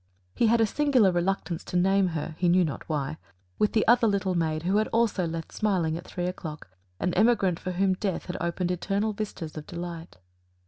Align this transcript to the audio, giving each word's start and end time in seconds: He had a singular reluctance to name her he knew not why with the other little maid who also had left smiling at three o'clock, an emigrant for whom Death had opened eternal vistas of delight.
He 0.33 0.47
had 0.47 0.59
a 0.59 0.65
singular 0.65 1.11
reluctance 1.11 1.63
to 1.65 1.77
name 1.77 2.07
her 2.17 2.35
he 2.39 2.49
knew 2.49 2.65
not 2.65 2.89
why 2.89 3.19
with 3.59 3.73
the 3.73 3.87
other 3.87 4.07
little 4.07 4.33
maid 4.33 4.63
who 4.63 4.81
also 4.85 5.21
had 5.21 5.31
left 5.31 5.51
smiling 5.51 5.95
at 5.95 6.07
three 6.07 6.25
o'clock, 6.25 6.69
an 6.99 7.13
emigrant 7.13 7.59
for 7.59 7.73
whom 7.73 7.93
Death 7.93 8.25
had 8.25 8.37
opened 8.41 8.71
eternal 8.71 9.13
vistas 9.13 9.55
of 9.57 9.67
delight. 9.67 10.17